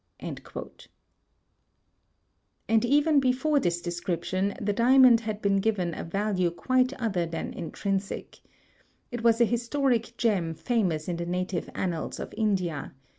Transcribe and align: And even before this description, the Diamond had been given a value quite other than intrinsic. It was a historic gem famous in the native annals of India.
And 0.19 0.39
even 2.83 3.19
before 3.19 3.59
this 3.59 3.83
description, 3.83 4.55
the 4.59 4.73
Diamond 4.73 5.19
had 5.19 5.43
been 5.43 5.57
given 5.57 5.93
a 5.93 6.03
value 6.03 6.49
quite 6.49 6.91
other 6.93 7.27
than 7.27 7.53
intrinsic. 7.53 8.39
It 9.11 9.21
was 9.23 9.39
a 9.39 9.45
historic 9.45 10.17
gem 10.17 10.55
famous 10.55 11.07
in 11.07 11.17
the 11.17 11.27
native 11.27 11.69
annals 11.75 12.19
of 12.19 12.33
India. 12.35 12.95